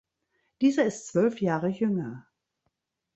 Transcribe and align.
Dieser 0.61 0.85
ist 0.85 1.09
zwölf 1.09 1.41
Jahre 1.41 1.67
jünger. 1.69 2.25